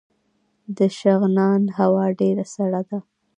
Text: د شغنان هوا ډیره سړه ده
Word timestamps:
د 0.77 0.79
شغنان 0.99 1.61
هوا 1.77 2.05
ډیره 2.19 2.45
سړه 2.55 2.81
ده 2.89 2.99